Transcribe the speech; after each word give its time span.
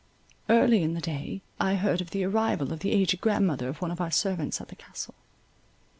Early 0.49 0.81
in 0.81 0.95
the 0.95 0.99
day, 0.99 1.43
I 1.59 1.75
heard 1.75 2.01
of 2.01 2.09
the 2.09 2.23
arrival 2.23 2.73
of 2.73 2.79
the 2.79 2.91
aged 2.91 3.21
grandmother 3.21 3.67
of 3.69 3.83
one 3.83 3.91
of 3.91 4.01
our 4.01 4.09
servants 4.09 4.59
at 4.59 4.69
the 4.69 4.75
Castle. 4.75 5.13